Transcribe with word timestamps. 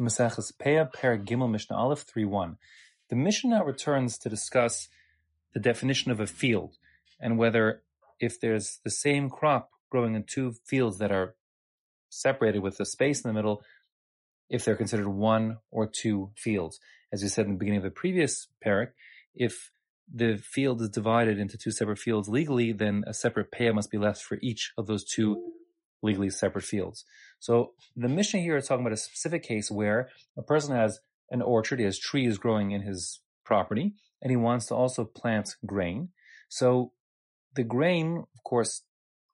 Maseches 0.00 0.52
Peah, 0.52 0.90
Gimel 1.24 1.50
Mishnah 1.50 1.76
Aleph 1.76 2.06
3.1. 2.06 2.56
The 3.08 3.16
Mishnah 3.16 3.64
returns 3.64 4.18
to 4.18 4.28
discuss 4.28 4.88
the 5.52 5.60
definition 5.60 6.10
of 6.10 6.20
a 6.20 6.26
field 6.26 6.78
and 7.20 7.38
whether 7.38 7.82
if 8.18 8.40
there's 8.40 8.80
the 8.84 8.90
same 8.90 9.28
crop 9.28 9.70
growing 9.90 10.14
in 10.14 10.24
two 10.24 10.54
fields 10.64 10.98
that 10.98 11.12
are 11.12 11.34
separated 12.08 12.60
with 12.60 12.80
a 12.80 12.84
space 12.84 13.22
in 13.22 13.28
the 13.28 13.34
middle, 13.34 13.62
if 14.48 14.64
they're 14.64 14.76
considered 14.76 15.08
one 15.08 15.58
or 15.70 15.86
two 15.86 16.30
fields. 16.34 16.80
As 17.12 17.22
you 17.22 17.28
said 17.28 17.46
in 17.46 17.52
the 17.52 17.58
beginning 17.58 17.78
of 17.78 17.84
the 17.84 17.90
previous 17.90 18.48
parak, 18.64 18.92
if 19.34 19.70
the 20.12 20.36
field 20.36 20.82
is 20.82 20.90
divided 20.90 21.38
into 21.38 21.56
two 21.56 21.70
separate 21.70 21.98
fields 21.98 22.28
legally, 22.28 22.72
then 22.72 23.04
a 23.06 23.14
separate 23.14 23.50
payah 23.50 23.74
must 23.74 23.90
be 23.90 23.98
left 23.98 24.22
for 24.22 24.38
each 24.42 24.72
of 24.76 24.86
those 24.86 25.04
two 25.04 25.51
legally 26.02 26.30
separate 26.30 26.64
fields. 26.64 27.04
So 27.38 27.72
the 27.96 28.08
Mishnah 28.08 28.40
here 28.40 28.56
is 28.56 28.66
talking 28.66 28.84
about 28.84 28.92
a 28.92 28.98
specific 28.98 29.42
case 29.42 29.70
where 29.70 30.10
a 30.36 30.42
person 30.42 30.76
has 30.76 31.00
an 31.30 31.42
orchard, 31.42 31.78
he 31.78 31.84
has 31.84 31.98
trees 31.98 32.38
growing 32.38 32.72
in 32.72 32.82
his 32.82 33.20
property, 33.44 33.94
and 34.20 34.30
he 34.30 34.36
wants 34.36 34.66
to 34.66 34.74
also 34.74 35.04
plant 35.04 35.56
grain. 35.64 36.10
So 36.48 36.92
the 37.54 37.64
grain, 37.64 38.18
of 38.18 38.44
course, 38.44 38.82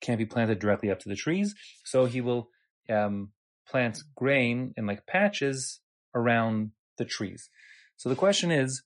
can't 0.00 0.18
be 0.18 0.26
planted 0.26 0.58
directly 0.58 0.90
up 0.90 1.00
to 1.00 1.08
the 1.08 1.16
trees. 1.16 1.54
So 1.84 2.04
he 2.04 2.20
will 2.20 2.48
um, 2.88 3.32
plant 3.68 4.02
grain 4.14 4.74
in 4.76 4.86
like 4.86 5.06
patches 5.06 5.80
around 6.14 6.70
the 6.96 7.04
trees. 7.04 7.50
So 7.96 8.08
the 8.08 8.14
question 8.14 8.50
is, 8.50 8.82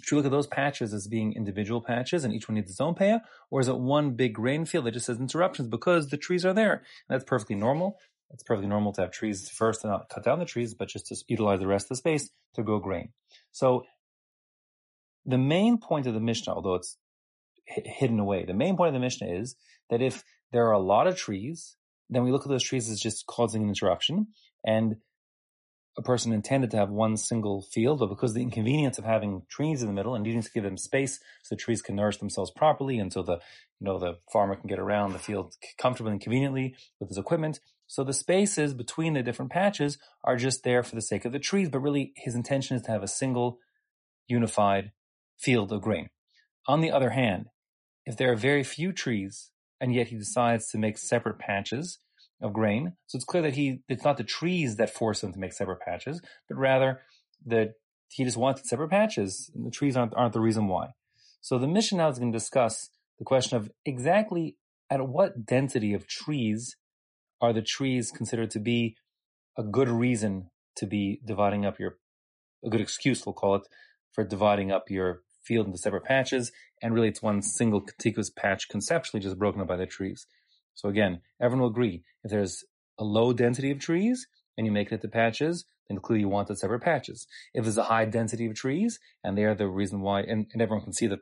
should 0.00 0.16
we 0.16 0.18
look 0.18 0.26
at 0.26 0.32
those 0.32 0.46
patches 0.46 0.94
as 0.94 1.06
being 1.06 1.34
individual 1.34 1.80
patches 1.80 2.24
and 2.24 2.32
each 2.32 2.48
one 2.48 2.54
needs 2.56 2.70
its 2.70 2.80
own 2.80 2.94
payah, 2.94 3.20
or 3.50 3.60
is 3.60 3.68
it 3.68 3.78
one 3.78 4.12
big 4.12 4.34
grain 4.34 4.64
field 4.64 4.86
that 4.86 4.92
just 4.92 5.06
has 5.06 5.20
interruptions 5.20 5.68
because 5.68 6.08
the 6.08 6.16
trees 6.16 6.46
are 6.46 6.54
there? 6.54 6.72
And 6.72 6.82
that's 7.10 7.24
perfectly 7.24 7.56
normal. 7.56 7.98
It's 8.30 8.42
perfectly 8.42 8.68
normal 8.68 8.92
to 8.94 9.02
have 9.02 9.10
trees 9.10 9.50
first 9.50 9.84
and 9.84 9.92
not 9.92 10.08
cut 10.08 10.24
down 10.24 10.38
the 10.38 10.46
trees, 10.46 10.74
but 10.74 10.88
just 10.88 11.06
to 11.08 11.16
utilize 11.28 11.60
the 11.60 11.66
rest 11.66 11.86
of 11.86 11.90
the 11.90 11.96
space 11.96 12.30
to 12.54 12.62
grow 12.62 12.78
grain. 12.78 13.10
So 13.52 13.84
the 15.26 15.38
main 15.38 15.78
point 15.78 16.06
of 16.06 16.14
the 16.14 16.20
Mishnah, 16.20 16.54
although 16.54 16.76
it's 16.76 16.96
hidden 17.66 18.18
away, 18.18 18.44
the 18.44 18.54
main 18.54 18.76
point 18.76 18.88
of 18.88 18.94
the 18.94 19.00
Mishnah 19.00 19.28
is 19.28 19.54
that 19.90 20.00
if 20.00 20.24
there 20.50 20.66
are 20.66 20.72
a 20.72 20.78
lot 20.78 21.06
of 21.06 21.16
trees, 21.16 21.76
then 22.08 22.24
we 22.24 22.32
look 22.32 22.42
at 22.42 22.48
those 22.48 22.64
trees 22.64 22.90
as 22.90 23.00
just 23.00 23.26
causing 23.26 23.62
an 23.62 23.68
interruption. 23.68 24.28
And 24.64 24.96
a 25.98 26.02
person 26.02 26.32
intended 26.32 26.70
to 26.70 26.76
have 26.78 26.90
one 26.90 27.16
single 27.16 27.62
field, 27.62 27.98
but 27.98 28.08
because 28.08 28.32
the 28.32 28.42
inconvenience 28.42 28.98
of 28.98 29.04
having 29.04 29.42
trees 29.48 29.82
in 29.82 29.88
the 29.88 29.94
middle 29.94 30.14
and 30.14 30.24
needing 30.24 30.42
to 30.42 30.50
give 30.50 30.64
them 30.64 30.78
space 30.78 31.20
so 31.42 31.54
the 31.54 31.60
trees 31.60 31.82
can 31.82 31.96
nourish 31.96 32.16
themselves 32.16 32.50
properly 32.50 32.98
and 32.98 33.12
so 33.12 33.22
the 33.22 33.40
you 33.78 33.86
know 33.86 33.98
the 33.98 34.18
farmer 34.32 34.56
can 34.56 34.68
get 34.68 34.78
around 34.78 35.12
the 35.12 35.18
field 35.18 35.54
comfortably 35.76 36.12
and 36.12 36.20
conveniently 36.20 36.74
with 36.98 37.08
his 37.08 37.18
equipment. 37.18 37.60
So 37.86 38.04
the 38.04 38.14
spaces 38.14 38.72
between 38.72 39.12
the 39.12 39.22
different 39.22 39.50
patches 39.50 39.98
are 40.24 40.36
just 40.36 40.64
there 40.64 40.82
for 40.82 40.94
the 40.94 41.02
sake 41.02 41.26
of 41.26 41.32
the 41.32 41.38
trees, 41.38 41.68
but 41.68 41.80
really 41.80 42.12
his 42.16 42.34
intention 42.34 42.76
is 42.76 42.82
to 42.84 42.90
have 42.90 43.02
a 43.02 43.08
single 43.08 43.58
unified 44.26 44.92
field 45.38 45.72
of 45.72 45.82
grain. 45.82 46.08
On 46.66 46.80
the 46.80 46.90
other 46.90 47.10
hand, 47.10 47.46
if 48.06 48.16
there 48.16 48.32
are 48.32 48.36
very 48.36 48.64
few 48.64 48.92
trees 48.92 49.50
and 49.80 49.94
yet 49.94 50.06
he 50.06 50.16
decides 50.16 50.68
to 50.68 50.78
make 50.78 50.96
separate 50.96 51.38
patches, 51.38 51.98
of 52.42 52.52
grain. 52.52 52.94
So 53.06 53.16
it's 53.16 53.24
clear 53.24 53.42
that 53.42 53.54
he, 53.54 53.80
it's 53.88 54.04
not 54.04 54.16
the 54.16 54.24
trees 54.24 54.76
that 54.76 54.90
force 54.90 55.22
him 55.22 55.32
to 55.32 55.38
make 55.38 55.52
separate 55.52 55.80
patches, 55.80 56.20
but 56.48 56.58
rather 56.58 57.00
that 57.46 57.74
he 58.08 58.24
just 58.24 58.36
wanted 58.36 58.66
separate 58.66 58.90
patches 58.90 59.50
and 59.54 59.64
the 59.64 59.70
trees 59.70 59.96
aren't, 59.96 60.14
aren't 60.14 60.32
the 60.32 60.40
reason 60.40 60.68
why. 60.68 60.88
So 61.40 61.58
the 61.58 61.66
Mishnah 61.66 61.98
now 61.98 62.08
is 62.08 62.18
going 62.18 62.32
to 62.32 62.38
discuss 62.38 62.90
the 63.18 63.24
question 63.24 63.56
of 63.56 63.70
exactly 63.84 64.56
at 64.90 65.08
what 65.08 65.46
density 65.46 65.94
of 65.94 66.06
trees 66.06 66.76
are 67.40 67.52
the 67.52 67.62
trees 67.62 68.10
considered 68.10 68.50
to 68.50 68.60
be 68.60 68.96
a 69.56 69.62
good 69.62 69.88
reason 69.88 70.50
to 70.76 70.86
be 70.86 71.20
dividing 71.24 71.64
up 71.64 71.78
your, 71.78 71.96
a 72.64 72.68
good 72.68 72.80
excuse, 72.80 73.24
we'll 73.24 73.32
call 73.32 73.56
it, 73.56 73.62
for 74.12 74.24
dividing 74.24 74.70
up 74.70 74.90
your 74.90 75.22
field 75.42 75.66
into 75.66 75.78
separate 75.78 76.04
patches. 76.04 76.52
And 76.82 76.94
really 76.94 77.08
it's 77.08 77.22
one 77.22 77.42
single 77.42 77.80
contiguous 77.80 78.30
patch 78.30 78.68
conceptually 78.68 79.22
just 79.22 79.38
broken 79.38 79.60
up 79.60 79.68
by 79.68 79.76
the 79.76 79.86
trees. 79.86 80.26
So 80.74 80.88
again, 80.88 81.20
everyone 81.40 81.62
will 81.62 81.70
agree 81.70 82.02
if 82.24 82.30
there's 82.30 82.64
a 82.98 83.04
low 83.04 83.32
density 83.32 83.70
of 83.70 83.78
trees 83.78 84.26
and 84.56 84.66
you 84.66 84.72
make 84.72 84.88
it 84.88 84.94
into 84.94 85.08
patches, 85.08 85.64
then 85.88 85.98
clearly 85.98 86.20
you 86.20 86.28
want 86.28 86.48
the 86.48 86.56
separate 86.56 86.80
patches. 86.82 87.26
If 87.54 87.64
there's 87.64 87.78
a 87.78 87.84
high 87.84 88.04
density 88.04 88.46
of 88.46 88.54
trees 88.54 88.98
and 89.24 89.36
they 89.36 89.44
are 89.44 89.54
the 89.54 89.68
reason 89.68 90.00
why, 90.00 90.20
and, 90.20 90.46
and 90.52 90.62
everyone 90.62 90.84
can 90.84 90.92
see 90.92 91.06
that 91.06 91.20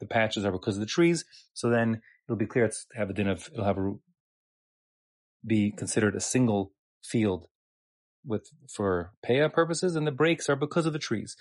the 0.00 0.06
patches 0.06 0.44
are 0.44 0.52
because 0.52 0.76
of 0.76 0.80
the 0.80 0.86
trees, 0.86 1.24
so 1.54 1.68
then 1.68 2.02
it'll 2.26 2.38
be 2.38 2.46
clear 2.46 2.64
it's 2.64 2.86
have 2.94 3.10
a 3.10 3.12
din 3.12 3.28
of, 3.28 3.48
it'll 3.52 3.64
have 3.64 3.78
a, 3.78 3.94
be 5.46 5.70
considered 5.70 6.14
a 6.14 6.20
single 6.20 6.72
field 7.02 7.46
with, 8.26 8.50
for 8.68 9.12
payah 9.26 9.52
purposes 9.52 9.96
and 9.96 10.06
the 10.06 10.12
breaks 10.12 10.48
are 10.48 10.56
because 10.56 10.86
of 10.86 10.92
the 10.92 10.98
trees. 10.98 11.36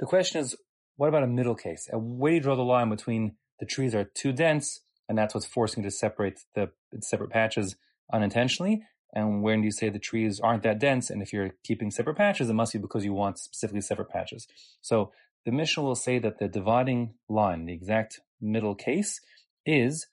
The 0.00 0.06
question 0.06 0.40
is, 0.40 0.56
what 0.96 1.08
about 1.08 1.22
a 1.22 1.28
middle 1.28 1.54
case? 1.54 1.88
And 1.90 2.18
where 2.18 2.32
do 2.32 2.36
you 2.36 2.42
draw 2.42 2.56
the 2.56 2.62
line 2.62 2.90
between 2.90 3.36
the 3.60 3.66
trees 3.66 3.94
are 3.94 4.04
too 4.04 4.32
dense 4.32 4.80
and 5.08 5.16
that's 5.18 5.34
what's 5.34 5.46
forcing 5.46 5.82
you 5.82 5.90
to 5.90 5.94
separate 5.94 6.40
the 6.54 6.70
separate 7.00 7.30
patches 7.30 7.76
unintentionally. 8.12 8.82
And 9.14 9.42
when 9.42 9.62
you 9.62 9.70
say 9.70 9.90
the 9.90 9.98
trees 9.98 10.40
aren't 10.40 10.62
that 10.62 10.78
dense, 10.78 11.10
and 11.10 11.22
if 11.22 11.32
you're 11.32 11.50
keeping 11.64 11.90
separate 11.90 12.16
patches, 12.16 12.48
it 12.48 12.54
must 12.54 12.72
be 12.72 12.78
because 12.78 13.04
you 13.04 13.12
want 13.12 13.38
specifically 13.38 13.82
separate 13.82 14.08
patches. 14.08 14.48
So 14.80 15.12
the 15.44 15.52
Mishnah 15.52 15.82
will 15.82 15.94
say 15.94 16.18
that 16.18 16.38
the 16.38 16.48
dividing 16.48 17.14
line, 17.28 17.66
the 17.66 17.74
exact 17.74 18.20
middle 18.40 18.74
case, 18.74 19.20
is 19.66 20.06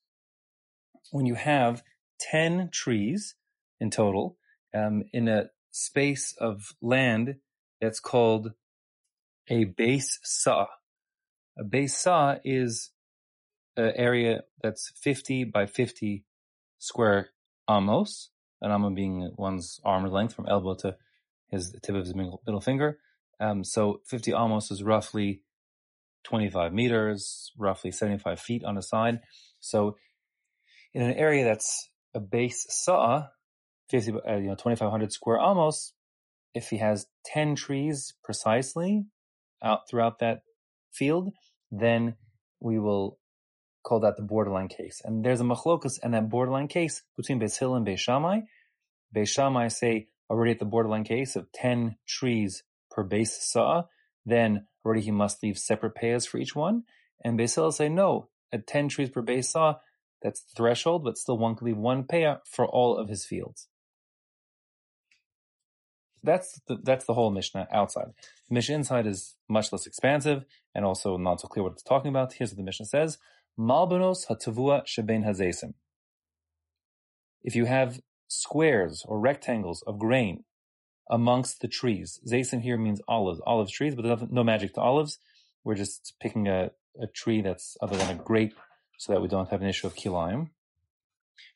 when 1.11 1.25
you 1.25 1.35
have 1.35 1.83
10 2.19 2.69
trees 2.71 3.35
in 3.79 3.89
total 3.89 4.37
um, 4.75 5.03
in 5.13 5.27
a 5.27 5.49
space 5.71 6.35
of 6.39 6.73
land 6.81 7.35
that's 7.79 7.99
called 7.99 8.53
a 9.49 9.63
base 9.63 10.19
saw. 10.23 10.67
A 11.57 11.63
base 11.63 11.97
saw 11.97 12.35
is 12.43 12.91
an 13.79 13.93
area 13.95 14.41
that's 14.61 14.91
50 15.01 15.45
by 15.45 15.65
50 15.65 16.23
square 16.77 17.29
amos, 17.69 18.29
an 18.61 18.71
amma 18.71 18.91
being 18.91 19.31
one's 19.37 19.79
arm 19.83 20.05
length 20.05 20.33
from 20.33 20.47
elbow 20.47 20.75
to 20.75 20.95
his 21.47 21.75
tip 21.81 21.95
of 21.95 22.05
his 22.05 22.15
middle 22.15 22.61
finger. 22.61 22.99
Um, 23.39 23.63
so 23.63 24.01
50 24.07 24.33
amos 24.33 24.71
is 24.71 24.83
roughly 24.83 25.43
25 26.25 26.73
meters, 26.73 27.51
roughly 27.57 27.91
75 27.91 28.39
feet 28.39 28.63
on 28.63 28.77
a 28.77 28.81
side. 28.81 29.19
So 29.59 29.95
in 30.93 31.01
an 31.01 31.13
area 31.13 31.45
that's 31.45 31.89
a 32.13 32.19
base 32.19 32.65
saw, 32.69 33.27
50, 33.89 34.13
uh, 34.27 34.35
you 34.35 34.47
know, 34.47 34.55
2500 34.55 35.11
square 35.11 35.37
amos, 35.37 35.93
if 36.53 36.69
he 36.69 36.77
has 36.77 37.05
10 37.25 37.55
trees 37.55 38.13
precisely 38.23 39.05
out 39.63 39.89
throughout 39.89 40.19
that 40.19 40.41
field, 40.91 41.31
then 41.71 42.15
we 42.59 42.79
will 42.79 43.18
call 43.89 44.01
that 44.01 44.15
the 44.15 44.23
borderline 44.23 44.67
case. 44.67 45.01
And 45.03 45.25
there's 45.25 45.41
a 45.41 45.43
machlokus 45.43 45.99
in 46.03 46.11
that 46.11 46.29
borderline 46.29 46.67
case 46.67 47.01
between 47.17 47.39
Beis 47.39 47.57
Hillel 47.57 47.75
and 47.75 47.87
Beis 47.87 47.99
Shammai. 47.99 48.41
Beis 49.15 49.29
Shammai 49.29 49.67
say 49.69 50.07
already 50.29 50.51
at 50.51 50.59
the 50.59 50.65
borderline 50.65 51.03
case 51.03 51.35
of 51.35 51.51
10 51.51 51.97
trees 52.07 52.63
per 52.91 53.03
base 53.03 53.35
saw, 53.41 53.83
then 54.25 54.67
already 54.85 55.01
he 55.01 55.11
must 55.11 55.41
leave 55.41 55.57
separate 55.57 55.95
payas 55.95 56.27
for 56.27 56.37
each 56.37 56.55
one. 56.55 56.83
And 57.23 57.37
Beis 57.37 57.55
Hillel 57.55 57.71
say 57.71 57.89
no, 57.89 58.29
at 58.53 58.67
10 58.67 58.89
trees 58.89 59.09
per 59.09 59.21
base 59.21 59.49
saw, 59.49 59.75
that's 60.21 60.41
the 60.41 60.55
threshold, 60.55 61.03
but 61.03 61.17
still 61.17 61.37
one 61.37 61.55
can 61.55 61.67
leave 61.67 61.77
one 61.77 62.03
paya 62.03 62.39
for 62.45 62.67
all 62.67 62.97
of 62.97 63.09
his 63.09 63.25
fields. 63.25 63.67
That's 66.21 66.59
the, 66.67 66.77
that's 66.83 67.05
the 67.05 67.13
whole 67.13 67.31
Mishnah 67.31 67.67
outside. 67.71 68.07
The 68.49 68.53
Mishnah 68.53 68.75
inside 68.75 69.07
is 69.07 69.35
much 69.47 69.71
less 69.71 69.87
expansive 69.87 70.43
and 70.75 70.85
also 70.85 71.17
not 71.17 71.39
so 71.39 71.47
clear 71.47 71.63
what 71.63 71.73
it's 71.73 71.83
talking 71.83 72.09
about. 72.09 72.33
Here's 72.33 72.51
what 72.51 72.57
the 72.57 72.63
Mishnah 72.63 72.87
says. 72.87 73.17
Malbanos 73.57 74.27
hatavua 74.27 74.85
sheben 74.85 75.23
hazesim. 75.23 75.73
If 77.43 77.55
you 77.55 77.65
have 77.65 78.01
squares 78.27 79.03
or 79.07 79.19
rectangles 79.19 79.81
of 79.87 79.97
grain 79.99 80.43
amongst 81.09 81.61
the 81.61 81.67
trees, 81.67 82.19
zesim 82.27 82.61
here 82.61 82.77
means 82.77 83.01
olives, 83.07 83.41
olive 83.45 83.71
trees, 83.71 83.95
but 83.95 84.03
there's 84.03 84.29
no 84.29 84.43
magic 84.43 84.73
to 84.73 84.81
olives. 84.81 85.19
We're 85.63 85.75
just 85.75 86.13
picking 86.21 86.47
a, 86.47 86.71
a 87.01 87.07
tree 87.07 87.41
that's 87.41 87.77
other 87.81 87.97
than 87.97 88.09
a 88.09 88.21
grape 88.21 88.55
so 88.97 89.13
that 89.13 89.21
we 89.21 89.27
don't 89.27 89.49
have 89.49 89.61
an 89.61 89.67
issue 89.67 89.87
of 89.87 89.95
kilayim. 89.95 90.49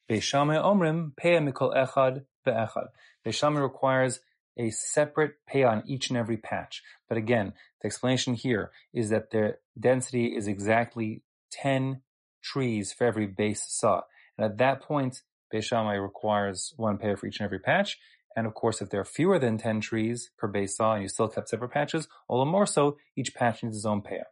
Beis 0.10 0.24
Shammai 0.24 0.56
omrim 0.56 1.12
peya 1.16 1.40
mikol 1.42 1.76
echad 1.76 2.26
be'echad. 2.46 2.88
Beis 3.26 3.34
Shammai 3.34 3.60
requires 3.60 4.20
a 4.58 4.70
separate 4.70 5.34
pay 5.48 5.64
on 5.64 5.84
each 5.86 6.10
and 6.10 6.18
every 6.18 6.38
patch. 6.38 6.84
But 7.10 7.18
again, 7.18 7.54
the 7.82 7.88
explanation 7.88 8.34
here 8.34 8.72
is 8.94 9.10
that 9.10 9.32
the 9.32 9.58
density 9.80 10.36
is 10.36 10.48
exactly 10.48 11.24
10 11.62 12.02
trees 12.44 12.92
for 12.92 13.06
every 13.06 13.28
base 13.28 13.66
saw. 13.68 14.02
And 14.38 14.46
at 14.46 14.58
that 14.58 14.82
point, 14.82 15.22
Beis 15.54 15.64
Shammai 15.64 15.96
requires 15.96 16.74
one 16.78 16.98
peah 16.98 17.18
for 17.18 17.28
each 17.28 17.40
and 17.40 17.46
every 17.46 17.60
patch. 17.60 17.98
And 18.36 18.48
of 18.48 18.54
course, 18.54 18.82
if 18.82 18.90
there 18.90 19.02
are 19.02 19.06
fewer 19.06 19.38
than 19.38 19.58
10 19.58 19.82
trees 19.82 20.32
per 20.38 20.48
base 20.48 20.78
saw 20.78 20.94
and 20.94 21.04
you 21.04 21.10
still 21.10 21.28
kept 21.28 21.50
separate 21.50 21.72
patches, 21.72 22.08
all 22.28 22.40
the 22.44 22.50
more 22.50 22.66
so, 22.66 22.98
each 23.16 23.36
patch 23.36 23.64
needs 23.64 23.78
its 23.78 23.86
own 23.86 24.02
peah. 24.02 24.26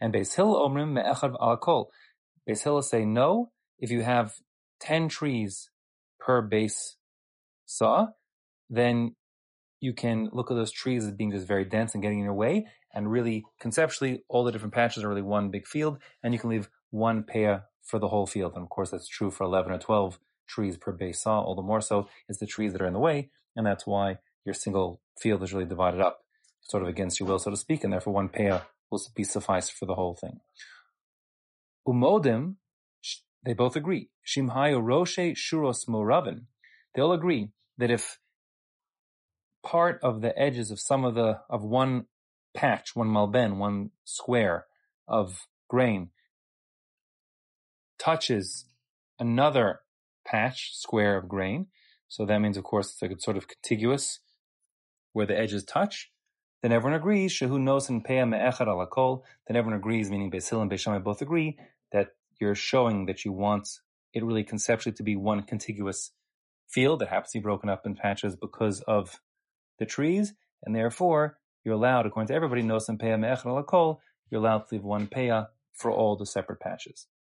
And 0.00 0.14
Beis 0.14 0.34
Hillel 0.34 0.68
omrim 0.68 0.92
me'echad 0.92 1.36
alakol. 1.38 1.86
Beis 2.48 2.62
Hillel 2.62 2.82
say 2.82 3.04
no, 3.04 3.50
if 3.78 3.90
you 3.90 4.02
have 4.02 4.34
10 4.80 5.08
trees 5.08 5.70
per 6.20 6.40
base 6.42 6.96
saw, 7.66 8.08
then 8.68 9.16
you 9.80 9.92
can 9.92 10.28
look 10.32 10.50
at 10.50 10.54
those 10.54 10.70
trees 10.70 11.04
as 11.04 11.12
being 11.12 11.32
just 11.32 11.46
very 11.46 11.64
dense 11.64 11.94
and 11.94 12.02
getting 12.02 12.18
in 12.18 12.24
your 12.24 12.34
way, 12.34 12.66
and 12.94 13.10
really 13.10 13.44
conceptually, 13.58 14.24
all 14.28 14.44
the 14.44 14.52
different 14.52 14.74
patches 14.74 15.02
are 15.02 15.08
really 15.08 15.22
one 15.22 15.50
big 15.50 15.66
field, 15.66 15.98
and 16.22 16.32
you 16.34 16.40
can 16.40 16.50
leave 16.50 16.68
one 16.90 17.22
peah 17.22 17.64
for 17.82 17.98
the 17.98 18.08
whole 18.08 18.26
field. 18.26 18.52
And 18.54 18.62
of 18.62 18.68
course, 18.68 18.90
that's 18.90 19.08
true 19.08 19.30
for 19.30 19.44
11 19.44 19.72
or 19.72 19.78
12 19.78 20.18
trees 20.46 20.76
per 20.76 20.92
base 20.92 21.22
saw, 21.22 21.40
all 21.40 21.54
the 21.54 21.62
more 21.62 21.80
so 21.80 22.08
is 22.28 22.38
the 22.38 22.46
trees 22.46 22.72
that 22.72 22.82
are 22.82 22.86
in 22.86 22.92
the 22.92 22.98
way, 22.98 23.30
and 23.56 23.66
that's 23.66 23.86
why 23.86 24.18
your 24.44 24.54
single 24.54 25.00
field 25.18 25.42
is 25.42 25.52
really 25.52 25.66
divided 25.66 26.00
up, 26.00 26.24
sort 26.62 26.82
of 26.82 26.88
against 26.88 27.20
your 27.20 27.28
will, 27.28 27.38
so 27.38 27.50
to 27.50 27.56
speak, 27.56 27.84
and 27.84 27.92
therefore 27.92 28.12
one 28.12 28.28
peah 28.28 28.62
will 28.90 29.00
be 29.14 29.24
suffice 29.24 29.70
for 29.70 29.86
the 29.86 29.94
whole 29.94 30.14
thing. 30.14 30.40
Umodim, 31.86 32.56
they 33.44 33.54
both 33.54 33.76
agree. 33.76 34.10
Shimhayu 34.26 34.82
Roshe 34.82 35.34
Shuros 35.34 35.88
Moravin. 35.88 36.46
They 36.94 37.02
all 37.02 37.12
agree 37.12 37.50
that 37.78 37.90
if 37.90 38.18
part 39.62 40.00
of 40.02 40.20
the 40.20 40.36
edges 40.38 40.70
of 40.70 40.80
some 40.80 41.04
of 41.04 41.14
the 41.14 41.40
of 41.48 41.62
one 41.62 42.06
patch, 42.54 42.96
one 42.96 43.08
malben, 43.08 43.56
one 43.56 43.90
square 44.04 44.66
of 45.06 45.46
grain 45.68 46.10
touches 47.98 48.64
another 49.18 49.80
patch, 50.26 50.70
square 50.72 51.16
of 51.16 51.28
grain. 51.28 51.66
So 52.08 52.24
that 52.26 52.40
means, 52.40 52.56
of 52.56 52.64
course, 52.64 52.90
it's 52.90 53.02
it's 53.02 53.24
sort 53.24 53.36
of 53.36 53.46
contiguous 53.46 54.20
where 55.12 55.26
the 55.26 55.38
edges 55.38 55.64
touch. 55.64 56.10
Then 56.62 56.72
everyone 56.72 56.98
agrees, 56.98 57.32
Shehu 57.32 57.58
knows 57.60 57.88
and 57.88 58.04
Peah 58.04 58.28
Me'echad 58.28 58.66
alakol. 58.66 59.22
Then 59.46 59.56
everyone 59.56 59.78
agrees, 59.78 60.10
meaning 60.10 60.30
Beis 60.30 60.52
and 60.52 60.70
Beis 60.70 61.04
both 61.04 61.22
agree 61.22 61.58
that 61.92 62.08
you're 62.40 62.54
showing 62.54 63.06
that 63.06 63.24
you 63.24 63.32
want 63.32 63.68
it 64.12 64.24
really 64.24 64.44
conceptually 64.44 64.94
to 64.96 65.02
be 65.02 65.16
one 65.16 65.42
contiguous 65.42 66.10
field 66.68 67.00
that 67.00 67.08
happens 67.08 67.32
to 67.32 67.38
be 67.38 67.42
broken 67.42 67.68
up 67.68 67.86
in 67.86 67.94
patches 67.94 68.36
because 68.36 68.80
of 68.82 69.20
the 69.80 69.86
trees, 69.86 70.34
and 70.62 70.76
therefore 70.76 71.38
you're 71.64 71.74
allowed, 71.74 72.06
according 72.06 72.28
to 72.28 72.34
everybody, 72.34 72.62
knows 72.62 72.88
in 72.88 72.98
Peah 72.98 73.18
alakol, 73.18 73.98
you're 74.30 74.40
allowed 74.40 74.68
to 74.68 74.76
leave 74.76 74.84
one 74.84 75.08
Peah 75.08 75.48
for 75.72 75.90
all 75.90 76.14
the 76.14 76.26
separate 76.26 76.60
patches. 76.60 77.08